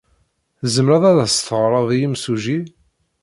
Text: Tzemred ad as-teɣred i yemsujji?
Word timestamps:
Tzemred 0.61 1.03
ad 1.11 1.17
as-teɣred 1.25 1.89
i 1.95 1.97
yemsujji? 2.01 2.59